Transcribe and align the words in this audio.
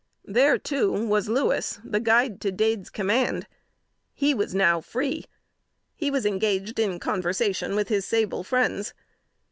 There, 0.25 0.57
too, 0.57 0.91
was 1.05 1.29
Louis, 1.29 1.77
the 1.83 1.99
guide 1.99 2.41
to 2.41 2.51
Dade's 2.51 2.89
command. 2.89 3.45
He 4.15 4.33
was 4.33 4.55
now 4.55 4.81
free! 4.81 5.25
He 5.95 6.07
engaged 6.07 6.79
in 6.79 6.97
conversation 6.99 7.75
with 7.75 7.89
his 7.89 8.03
sable 8.03 8.43
friends. 8.43 8.95